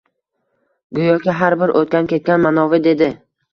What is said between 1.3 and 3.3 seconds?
har bir o‘tgan-ketgan manovi dedi.